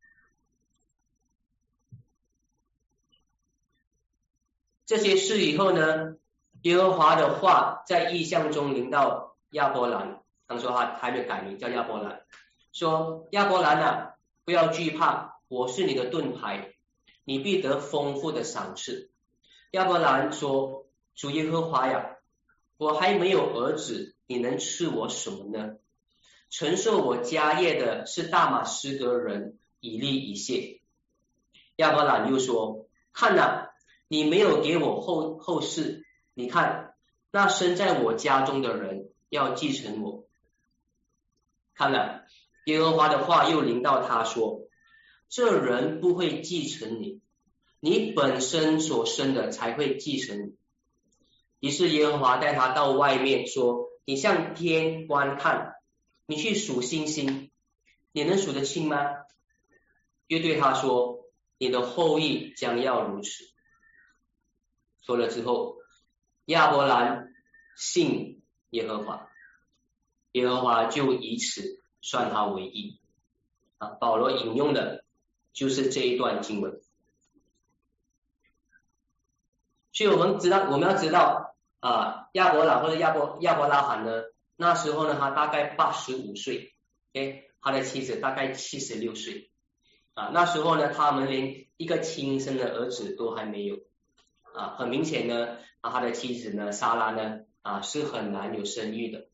[4.86, 6.18] 这些事以后呢，
[6.64, 12.26] 耶和华的话在异象中临到亚伯兰，当时他还没改名叫亚伯兰，
[12.72, 16.74] 说亚伯兰啊，不要惧怕，我是你的盾牌，
[17.24, 19.10] 你必得丰富的赏赐。
[19.72, 22.18] 亚伯兰说，主耶和华呀，
[22.78, 25.78] 我还没有儿子，你能赐我什么呢？
[26.54, 30.82] 承受我家业的是大马士革人以利以谢。
[31.78, 33.70] 亚伯兰又说，看呐。
[34.10, 36.94] 你没有给我后后世，你看
[37.32, 40.28] 那生在我家中的人要继承我。
[41.74, 42.26] 看了
[42.66, 44.68] 耶和华的话又临到他说：
[45.30, 47.22] 这人不会继承你，
[47.80, 50.54] 你本身所生的才会继承。
[51.60, 55.73] 于是耶和华带他到外面说：你向天观看，
[56.26, 57.52] 你去数星星，
[58.12, 58.98] 你能数得清吗？
[60.28, 61.26] 又对他说：
[61.58, 63.30] 你的后裔将要如此。
[65.02, 65.78] 说了之后，
[66.46, 67.34] 亚伯兰
[67.76, 69.30] 信耶和华，
[70.32, 73.02] 耶和华就以此算他为义。
[73.78, 75.04] 啊，保罗引用的
[75.52, 76.82] 就是这一段经文。
[79.92, 84.24] 所以我们知道，我们要知道啊，亚伯兰或者亚伯亚伯拉罕呢，
[84.56, 86.74] 那时候呢，他大概八十五岁，
[87.14, 89.50] 哎，他的妻子大概七十六岁，
[90.14, 93.80] 啊，那时候呢，他们连一个亲生的儿子都还没有。
[94.56, 99.26] 啊，很明显呢，啊，他的妻子呢，莎拉呢，啊，是很难有生育的，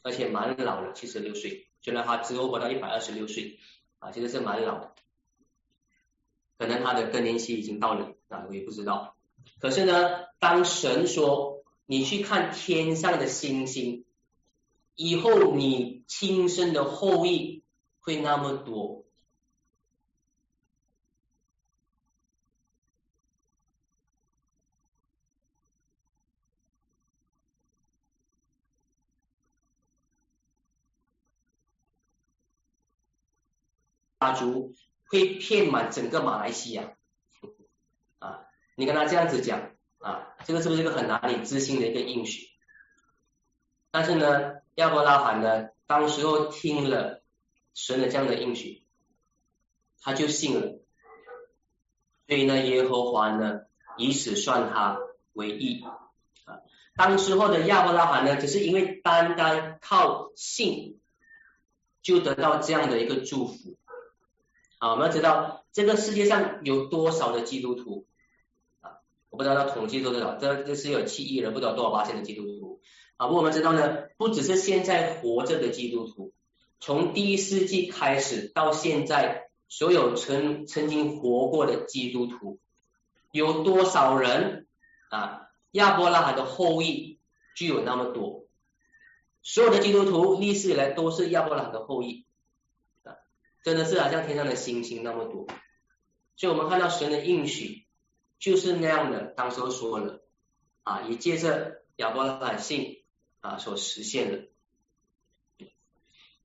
[0.00, 3.58] 而且蛮老了，七十六岁，虽然他之后活到一百二十六岁，
[3.98, 4.94] 啊，其实是蛮老的，
[6.56, 9.14] 可能他的更年期已经到了，啊，我也不知道。
[9.60, 14.06] 可是呢，当神说你去看天上的星星，
[14.96, 17.64] 以后你亲生的后裔
[18.00, 19.04] 会那么多。
[34.20, 36.96] 家族会骗满整个马来西亚
[38.20, 38.46] 啊！
[38.74, 42.48] 你跟他这样子讲啊，这个是不是一个很难以置信的一个应许？
[43.90, 47.22] 但是呢，亚伯拉罕呢，当时候听了
[47.74, 48.84] 神的这样的应许，
[50.00, 50.80] 他就信了。
[52.26, 53.62] 所以呢，耶和华呢，
[53.96, 54.98] 以此算他
[55.32, 56.00] 为义啊。
[56.96, 61.00] 当时候的亚伯拉罕呢，只是因为单单靠信
[62.02, 63.76] 就得到这样的一个祝福。
[64.78, 68.06] 好，我们要知道这个世界上有多少的基督徒
[68.80, 68.98] 啊？
[69.28, 72.53] 我不知道他统计多少，这这是有七亿人，不知道多少八千的基督徒
[73.16, 73.28] 啊。
[73.28, 76.32] 不我们知道呢，不只是现在活着的基督徒，
[76.80, 82.58] 从第一世纪开始到现在，所有曾曾经活过的基督徒，
[83.32, 84.66] 有多少人
[85.10, 85.40] 啊？
[85.72, 87.18] 亚伯拉罕的后裔
[87.56, 88.46] 就有那么多，
[89.42, 92.26] 所有的基督徒历史以来都是亚伯拉罕的后裔
[93.02, 93.16] 啊，
[93.64, 95.48] 真的是好像天上的星星那么多。
[96.36, 97.86] 所以我们看到神的应许
[98.38, 100.22] 就是那样的，当时说了
[100.84, 103.02] 啊，也借着亚伯拉罕信
[103.44, 105.66] 啊所实现的。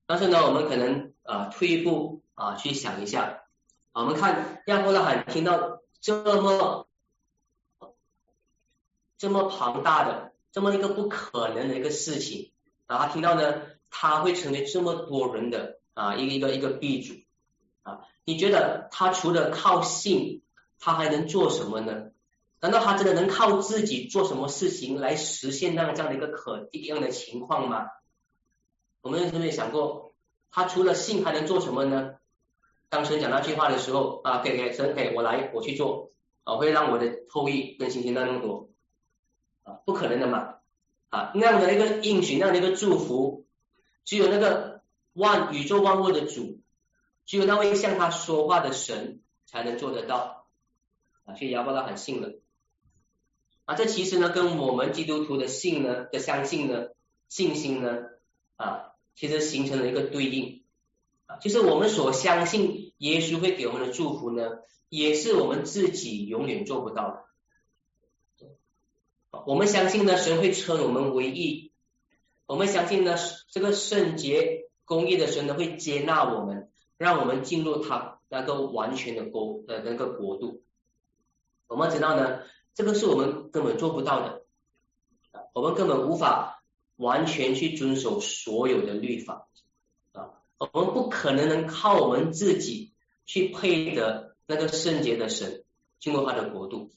[0.05, 3.43] 但是呢，我们可能啊退一步啊去想一下，
[3.93, 6.85] 我们看亚伯拉罕听到这么。
[9.21, 12.53] 这么庞大的，这么一个不可能的一个事情，
[12.87, 17.15] 然后听到呢，他会成为这么多人的啊一个一个一个币主
[17.81, 20.41] 啊，你觉得他除了靠信，
[20.79, 22.11] 他还能做什么呢？
[22.61, 27.87] 难道他真的能靠自己做什么事情来实现那样这样的一个可一样的情况吗？
[29.01, 30.13] 我们有没有想过，
[30.51, 32.15] 他除了信还能做什么呢？
[32.89, 36.11] 当神讲那句话的时候啊，给给神给我来我去做，
[36.43, 38.69] 啊会让我的后裔跟星星那么多
[39.63, 39.79] 啊。
[39.85, 40.55] 不可能的嘛
[41.09, 43.45] 啊，那样的一个应许，那样的一个祝福，
[44.03, 44.81] 只有那个
[45.13, 46.59] 万宇宙万物的主，
[47.25, 50.47] 只有那位向他说话的神才能做得到
[51.23, 51.35] 啊。
[51.35, 52.33] 所以亚伯拉罕信了
[53.69, 56.87] 啊，这其实呢，跟我们基督徒的信呢的相信呢
[57.27, 57.99] 信心呢
[58.55, 60.63] 啊，其实形成了一个对应
[61.27, 67.25] 啊，就是我们所相信耶稣会给我们的祝福呢，也是我们自己永远做不到的。
[69.45, 71.71] 我们相信呢，神会称我们为义。
[72.47, 73.17] 我们相信呢，
[73.51, 80.63] 这个圣洁公义的神呢，会接纳我们，让我们进入他那个完全的国的那个国度。
[81.67, 82.39] 我们知道呢，
[82.73, 84.43] 这个是我们根本做不到的，
[85.53, 86.63] 我们根本无法
[86.95, 89.47] 完全去遵守所有的律法
[90.13, 92.93] 啊，我们不可能能靠我们自己
[93.25, 95.63] 去配得那个圣洁的神
[95.99, 96.91] 进入他的国度。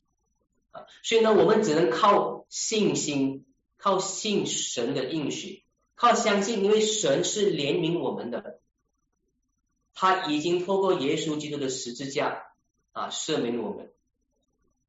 [0.71, 3.45] 啊，所以呢，我们只能靠信心，
[3.77, 8.61] 靠信神的应许，靠相信，因为神是怜悯我们的，
[9.93, 12.47] 他已经透过耶稣基督的十字架
[12.93, 13.93] 啊赦免我们，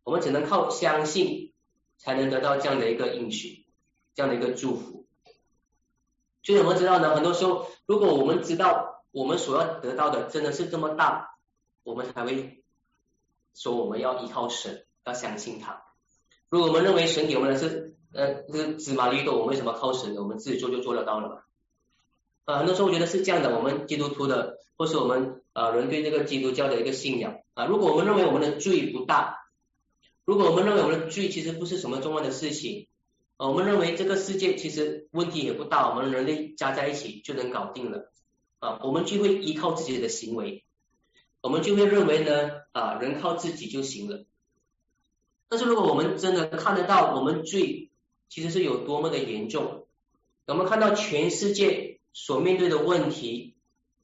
[0.04, 1.54] 我们只能靠相信，
[1.98, 3.66] 才能得到这样的一个应许，
[4.16, 5.06] 这样的一个祝福。
[6.44, 11.36] 所以我们知道呢，很多时候，如果我们知道我们所要得到的真的是这么大，
[11.84, 12.63] 我们才会
[13.54, 14.86] 说我们要依靠神。
[15.06, 15.84] 要相信他。
[16.48, 20.22] 如果我们认为神给我们的是呃这个芝麻绿豆，我们为什么靠神呢？
[20.22, 21.42] 我们自己做就做得到了嘛？
[22.46, 23.54] 啊，很多时候我觉得是这样的。
[23.54, 29.43] 我们基督徒的，或是我们啊人对这个基督教的一个信仰啊，如果我们认为我们的罪不大，
[30.26, 32.88] 如果我们认为我们的罪其实不是什么重要的事情，
[33.38, 38.12] 啊，我们认为这个世界其实问题也不大，我们人类加在一起就能搞定了
[38.60, 40.64] 啊，我们就会依靠自己的行为，
[41.42, 44.26] 我们就会认为呢啊人靠自己就行了。
[45.50, 47.92] 但是如果我们真的看得到我们罪
[48.30, 49.88] 其实是有多么的严重，
[50.48, 53.56] 我们看到全世界所面对的问题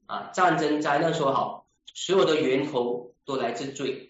[0.05, 4.08] 啊，战争灾难说好，所有的源头都来自罪，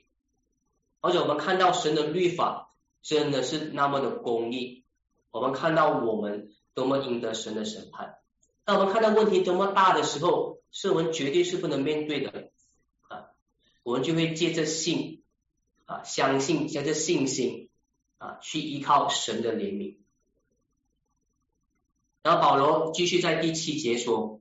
[1.02, 4.84] 而且我们看到神的律法真的是那么的公义，
[5.32, 8.18] 我们看到我们多么赢得神的审判，
[8.66, 12.50] 当我们看到问题多么大的时候，是我们绝对是不能面对的
[13.08, 13.32] 啊，
[13.84, 15.18] 我们就会借着信。
[15.90, 17.68] 啊，相信借着信心
[18.20, 19.96] 啊，去依靠神的怜悯。
[22.22, 24.40] 然后保罗继续在第七节说，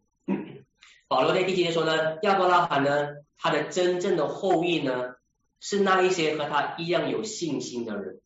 [1.08, 5.14] 保罗在第七节说呢，亚伯拉罕呢，他的真正的后裔呢，
[5.60, 8.20] 是那一些和他一样有信心的人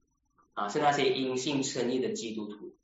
[0.54, 2.74] 啊，是那些因信称义的基督徒。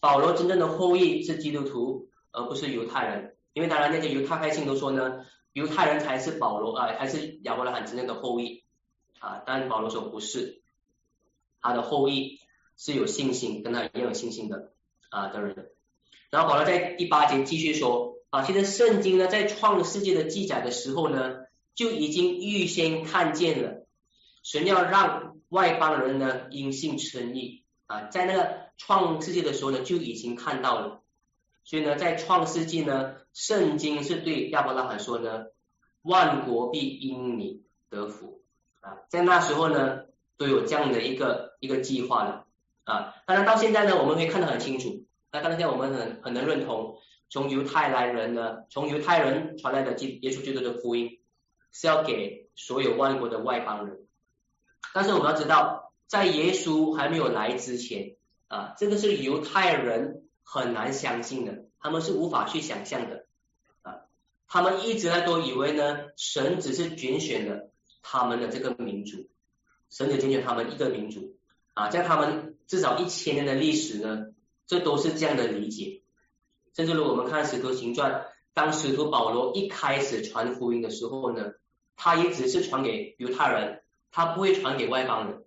[0.00, 8.64] 保罗真正的后裔是基督徒，而不是犹太人，因为当然那些犹太派信都说呢，犹太人才是保罗啊，才是亚伯拉罕真正的后裔。
[9.18, 10.62] 啊，但保罗说不是，
[11.60, 12.38] 他的后裔
[12.78, 14.72] 是有信心，跟他一样有信心的
[15.10, 15.68] 啊的人。
[16.30, 21.34] 然后保罗在第八节继续说啊，其实圣经呢在创世界的记载的时候呢，
[21.74, 23.79] 就已经预先看见了，
[24.42, 31.02] 神要让外邦人呢因信称义啊，在那个创世界的时候呢就已经看到了，
[31.64, 35.46] 所以呢在创世纪呢，圣经是对亚伯拉罕说呢，
[36.02, 38.40] 万国必因你得福。
[38.80, 40.04] 啊，在那时候呢，
[40.38, 42.46] 都有这样的一个一个计划了
[42.84, 43.14] 啊。
[43.26, 45.04] 当然到现在呢，我们可以看得很清楚。
[45.30, 46.96] 那当然现在我们很很能认同，
[47.28, 51.20] 从犹太来人呢，从犹太人传来的基耶稣基督的福音
[51.72, 54.06] 是要给所有万国的外邦人。
[54.94, 58.16] 但是我们要知道，在耶稣还没有来之前
[58.48, 63.26] 啊，这个是犹太人很难相信的，他们是无法去想象的
[63.82, 64.02] 啊。
[64.48, 67.70] 他们一直呢都以为呢，神只是拣选了
[68.02, 69.28] 他们的这个民族，
[69.90, 71.36] 神只拣选他们一个民族
[71.74, 74.26] 啊，在他们至少一千年的历史呢。
[74.66, 76.02] 这都是这样的理解，
[76.76, 78.12] 甚至如我们看《使徒行传》，
[78.54, 81.54] 当使徒保罗一开始传福音的时候呢，
[81.96, 83.79] 他也只是传给犹太人，
[84.10, 85.44] 他不会传给外邦人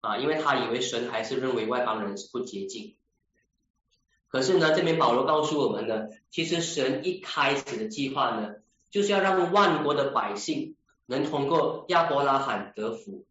[0.00, 2.96] 啊，因为他以为神还是认为外邦人是不洁净。
[4.28, 8.54] 可是呢，这边保罗告诉我们呢，其实神一开始的计划呢，
[8.90, 10.76] 就是要让万国的百姓
[11.06, 13.24] 能通过亚伯拉罕得福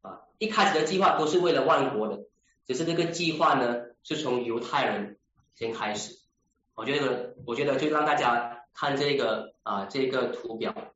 [0.00, 2.24] 啊，一开始的计划都是为了万国的，
[2.66, 3.86] 只是这个计划呢。
[4.04, 5.16] 是从犹太人
[5.54, 6.18] 先开始，
[6.74, 10.91] 我觉得，我觉得就让大家看这个啊，这个图表，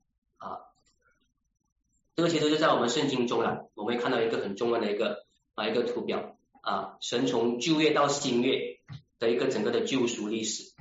[2.17, 8.79] 这个其实就在我们圣经中了，我们会看到一个很重要的一个啊一个图表啊，神从旧约到新约
[9.19, 10.73] 的一个整个的救赎历史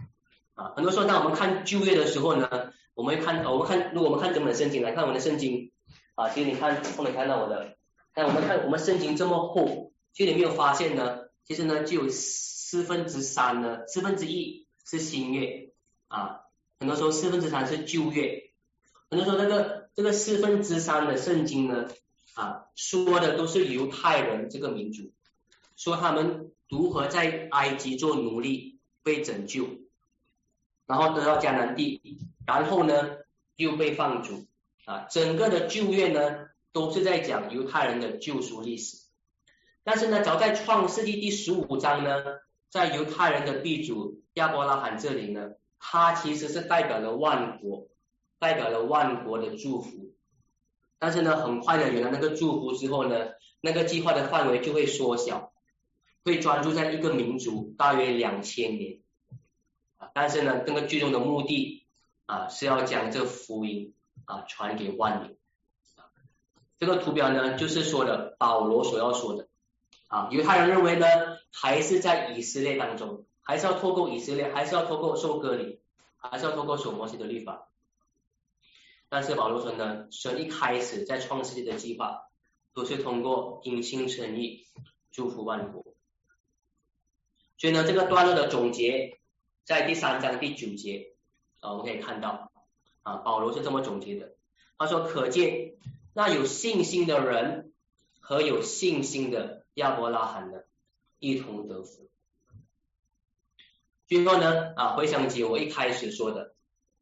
[0.53, 5.73] 啊，很多时候当我们看旧约的时候呢，我们会看，我们看，如果我们看整本圣经来看我们的圣经
[6.15, 7.75] 啊，其实你看后面看到我的，
[8.15, 11.19] 那我们看我们圣经这么厚，其实你没有发现呢？
[11.43, 15.73] 其实呢，就有四分之三呢，四分之一是新月
[16.07, 16.39] 啊，
[16.79, 18.53] 很多时候四分之三是旧月，
[19.09, 21.87] 很多时候那个这个四分之三的圣经呢
[22.33, 25.13] 啊，说的都是犹太人这个民族，
[25.77, 29.67] 说他们如何在埃及做奴隶被拯救，
[30.85, 33.19] 然后得到迦南地，然后呢
[33.55, 34.45] 又被放逐
[34.83, 38.97] 啊，整个的旧约呢都是在讲犹太人的救赎历史。
[39.85, 42.21] 但是呢，早在创世纪第十五章呢，
[42.69, 47.87] 在犹太人的鼻祖亚伯拉罕这里呢，他其实是代表了万国，
[48.45, 50.13] 代表了万国的祝福。
[50.99, 53.29] 但是呢，很快的有了那个祝福之后呢，
[53.59, 55.51] 那个计划的范围就会缩小，
[56.23, 58.99] 会专注在一个民族大约两千年。
[59.97, 61.87] 啊，但是呢，这个最终的目的
[62.27, 65.35] 啊，是要将这福音啊传给万民。
[66.77, 69.47] 这个图表呢，就是说的保罗所要说的。
[70.07, 71.07] 啊，犹太人认为呢，
[71.51, 75.79] 还是在以色列当中，还是要透过以色列，还是要透过受割礼，
[76.17, 77.67] 还是要透过守摩西的律法。
[79.09, 82.29] 但是保罗说呢，神一开始在创世纪的计划，
[82.73, 84.65] 都是通过因信诚意
[85.11, 85.83] 祝福万国。
[87.57, 89.17] 所以呢，这个段落的总结
[89.63, 91.13] 在第三章第九节
[91.59, 92.51] 啊，我们可以看到
[93.03, 94.35] 啊，保罗是这么总结的，
[94.77, 95.75] 他说：可见
[96.13, 97.73] 那有信心的人
[98.19, 99.63] 和有信心的。
[99.75, 100.67] 亚伯拉罕的
[101.19, 102.09] 一同得福。
[104.07, 106.54] 最后呢，啊，回想起我一开始说的，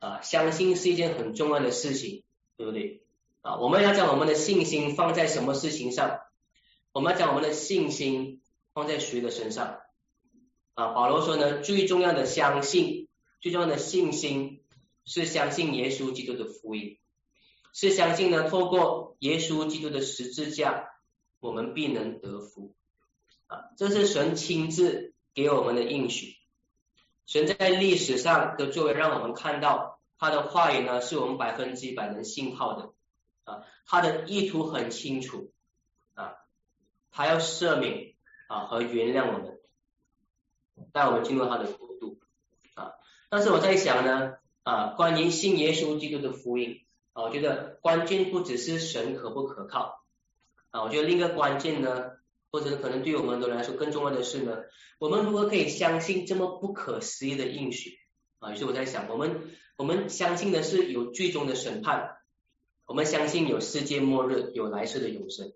[0.03, 2.23] 啊，相信是一件很重要的事情，
[2.57, 3.03] 对不对？
[3.41, 6.19] 啊，我们要将我们的信心放在什么事情上？
[6.91, 8.41] 我们要将我们的信心
[8.73, 9.79] 放在谁的身上？
[10.73, 13.07] 啊，保罗说呢，最重要的相信，
[13.39, 14.61] 最重要的信心
[15.05, 16.97] 是相信耶稣基督的福音，
[17.71, 20.89] 是相信呢，透过耶稣基督的十字架。
[21.39, 22.73] 我们必能得福
[23.47, 23.71] 啊！
[23.75, 26.37] 这是神亲自给我们的应许。
[27.25, 29.92] 神在历史上的作为，让我们看到
[30.23, 32.93] 他的话语呢，是我们百分之一百能信靠的
[33.43, 33.65] 啊。
[33.85, 35.51] 他的意图很清楚
[36.13, 36.35] 啊，
[37.11, 38.13] 他要赦免
[38.47, 39.59] 啊和原谅我们，
[40.93, 42.21] 带我们进入他的国度
[42.73, 42.93] 啊。
[43.29, 50.05] 但是我在想呢啊，关于信耶稣基督的福音啊，我觉得关键不只是神可不可靠。
[50.71, 52.11] 啊，我觉得另一个关键呢，
[52.49, 54.59] 或者可能对我们很多人来说更重要的是呢，
[54.99, 57.99] 我们如何可以相信这么不可思议的应许
[58.51, 62.17] 于是我在想，我们我们相信的是有最终的审判，
[62.85, 65.53] 我们相信有世界末日，有来世的永生。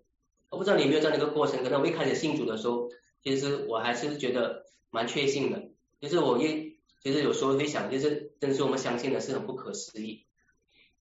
[0.50, 2.88] 我不知道你有没有这样的一个过程，可能我一开始信主的时候，
[3.22, 5.68] 其实我还是觉得蛮确信的，
[6.00, 10.24] 就是我一其实有时候会想，就是真是我们相信的是很不可思议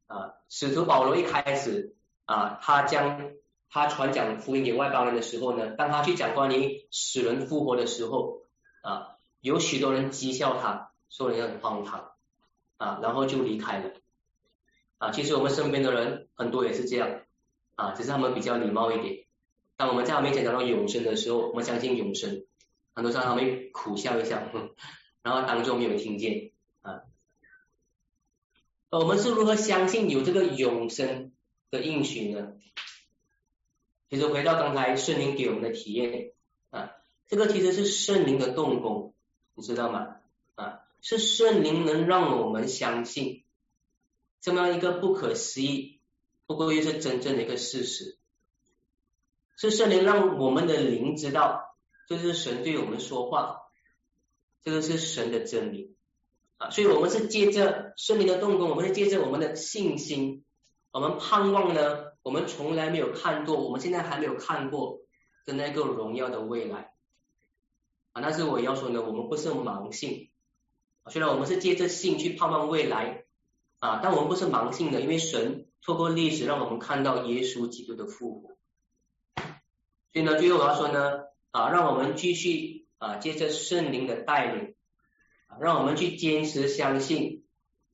[0.08, 0.34] 啊。
[0.50, 3.32] 使徒保罗一开始啊，他将
[3.70, 8.42] 他传讲福音给外邦人的时候呢，当他去讲关于死人复活的时候
[8.82, 12.12] 啊，有许多人讥笑他，说人很荒唐
[12.78, 13.94] 啊，然后就离开了
[14.98, 15.12] 啊。
[15.12, 17.22] 其实我们身边的人很多也是这样
[17.76, 19.26] 啊，只是他们比较礼貌一点。
[19.76, 22.46] 当我们在他面前讲到永生的时候，我们相信永生，
[22.94, 24.42] 很多时候他们苦笑一笑，
[25.22, 26.52] 然后当中没有听见
[26.82, 27.04] 啊。
[28.90, 31.32] 我们是如何相信有这个永生
[31.70, 32.54] 的应许呢？
[34.10, 36.32] 其实回到刚才圣灵给我们的体验
[36.70, 36.92] 啊，
[37.28, 39.14] 这个其实是圣灵的动工，
[39.54, 40.17] 你知道吗？
[41.02, 43.46] 是圣灵能让我们相信
[44.42, 46.00] 这么样一个不可思议，
[46.46, 48.18] 不过又是真正的一个事实，
[49.56, 51.76] 是圣灵让我们的灵知道，
[52.08, 53.62] 这是神对我们说话，
[54.64, 55.96] 这个是神的真理
[56.58, 60.44] 啊，所以我们是借着圣灵的动工，我们是借着我们的信心，
[60.92, 65.02] 我们盼望呢，我们从来没有看过，我们现在还没有看过
[65.46, 66.94] 的那个荣耀的未来
[68.14, 68.22] 啊。
[68.22, 70.32] 但是我要说呢，我们不是盲信，
[71.10, 73.24] 虽然我们是借着信去盼望未来
[73.80, 78.58] 啊，但我们不是盲信的，因为神透过历史让我们看到耶稣基督的复活。
[80.14, 84.76] 所以呢，最后我要说呢，啊，让我们继续啊，借着圣灵的带领，
[85.48, 87.44] 啊，让我们去坚持相信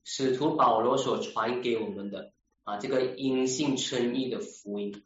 [0.04, 2.32] 使徒保罗所传给我们的
[2.64, 5.04] 啊这个因信称义的福音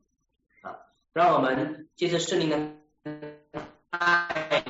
[0.62, 0.76] 啊，
[1.12, 2.74] 让我们借着圣灵的
[3.90, 4.64] 带。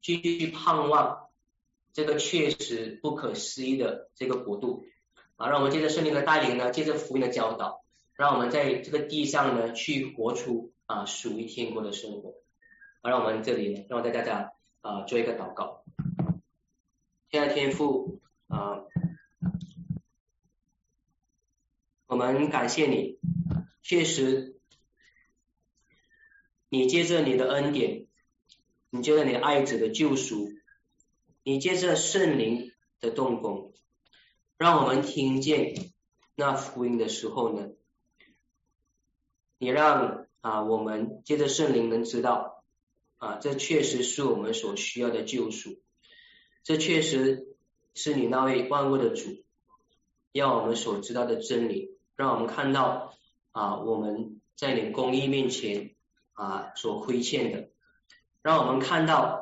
[0.00, 1.28] 继续盼望
[1.92, 4.86] 这个确实不可思议的这个国度
[5.36, 5.48] 啊！
[5.48, 7.84] 让我们借着圣灵的带领呢，借着福音的教导，
[8.14, 12.34] 让我们在这个地上呢去活出啊属于天国的生活。
[13.02, 15.84] 啊，让我们这里让我带大家啊做一个祷告。
[17.30, 18.84] 亲爱的天父啊，
[22.06, 23.18] 我们感谢你，
[23.82, 24.56] 确实
[26.68, 28.06] 你借着你的恩典。
[28.94, 30.52] 你借着你爱子的救赎，
[31.44, 33.72] 你借着圣灵的动工，
[34.56, 35.74] 让我们听见
[36.36, 37.70] 那福音的时候呢，
[39.58, 42.64] 你让啊我们借着圣灵能知道
[43.18, 45.80] 啊这确实是我们所需要的救赎，
[46.62, 47.56] 这确实
[47.94, 49.44] 是你那位万物的主
[50.32, 53.14] 要我们所知道的真理，让我们看到
[53.50, 55.94] 啊我们在你公义面前
[56.34, 57.68] 啊所亏欠的。
[58.42, 59.41] 让我们看到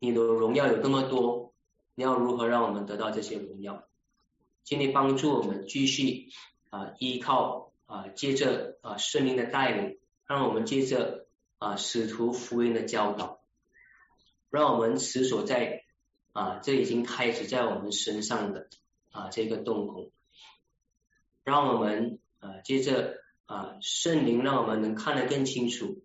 [0.00, 1.52] 你的荣耀有这么多，
[1.94, 3.84] 你要如何让我们得到这些荣耀？
[4.62, 6.28] 请你帮助我们继续
[6.70, 11.26] 啊依靠啊接着啊圣灵的带领，让我们接着
[11.58, 13.40] 啊使徒福音的教导，
[14.50, 15.84] 让我们持守在
[16.32, 18.68] 啊这已经开始在我们身上的
[19.10, 20.12] 啊这个动工，
[21.42, 26.02] 让我们啊接着啊圣灵让我们能看得更清楚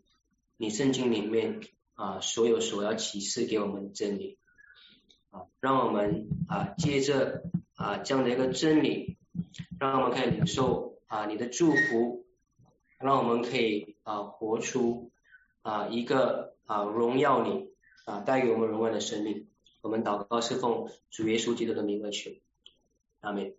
[0.57, 1.61] 你圣经里面。
[1.95, 4.37] 啊，所有所要启示给我们真理
[5.29, 7.43] 啊，让我们啊接着
[7.75, 9.17] 啊这样的一个真理，
[9.79, 12.25] 让我们可以领受啊你的祝福，
[12.99, 15.11] 让我们可以啊活出
[15.61, 17.69] 啊一个啊荣耀你
[18.05, 19.47] 啊带给我们荣耀的生命。
[19.81, 22.31] 我们祷告侍奉主耶稣基督的名而求，
[23.19, 23.53] 阿门。